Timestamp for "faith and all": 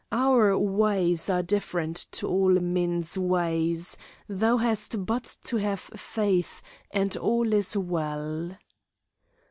5.95-7.53